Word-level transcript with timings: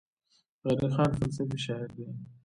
غني 0.67 0.89
خان 0.95 1.11
فلسفي 1.19 1.57
شاعر 1.65 1.89
دی. 1.97 2.05